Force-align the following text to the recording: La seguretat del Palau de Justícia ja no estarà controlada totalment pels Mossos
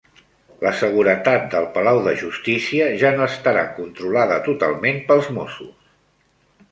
La 0.61 0.69
seguretat 0.77 1.43
del 1.55 1.67
Palau 1.75 1.99
de 2.07 2.13
Justícia 2.21 2.87
ja 3.03 3.11
no 3.19 3.25
estarà 3.33 3.65
controlada 3.75 4.39
totalment 4.49 4.97
pels 5.13 5.29
Mossos 5.37 5.85